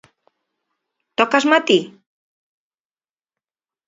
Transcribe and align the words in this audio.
Tócasma 1.17 1.59
ti? 1.67 1.79